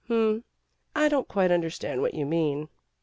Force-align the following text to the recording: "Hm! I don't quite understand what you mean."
"Hm! 0.07 0.43
I 0.95 1.09
don't 1.09 1.27
quite 1.27 1.51
understand 1.51 2.01
what 2.01 2.15
you 2.15 2.25
mean." 2.25 2.69